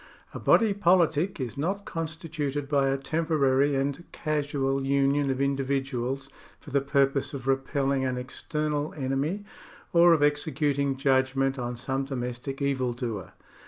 [0.33, 6.27] A body politic is not constituted by a tem porary and casual union of individuals,
[6.59, 9.45] for the purpose of repelling an external enemy,
[9.93, 13.33] or of executing judgment on some domestic evildoer.